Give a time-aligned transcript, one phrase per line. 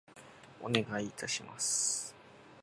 [0.63, 2.15] お願い致します。